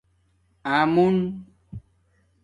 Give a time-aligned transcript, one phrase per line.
[0.75, 1.17] آمُونگ